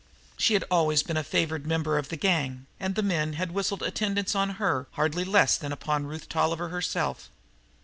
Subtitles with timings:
[0.35, 3.83] She had always been a favored member of the gang, and the men had whistled
[3.83, 7.29] attendance on her hardly less than upon Ruth Tolliver herself.